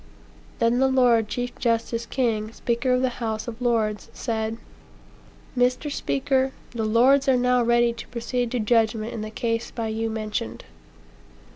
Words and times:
"Then 0.57 0.79
the 0.79 0.87
Lord 0.87 1.27
Chief 1.29 1.55
Justice 1.59 2.07
King, 2.07 2.51
Speaker 2.53 2.91
of 2.93 3.03
the 3.03 3.19
House 3.21 3.47
of 3.47 3.61
Lords, 3.61 4.09
said: 4.13 4.57
'Mr. 5.55 5.91
Speaker, 5.91 6.53
the 6.71 6.85
Lords 6.85 7.29
are 7.29 7.37
now 7.37 7.61
ready 7.61 7.93
to 7.93 8.07
proceed 8.07 8.49
to 8.49 8.59
judgment 8.59 9.13
in 9.13 9.21
the 9.21 9.29
case 9.29 9.69
by 9.69 9.89
you 9.89 10.09
mentioned.' 10.09 10.63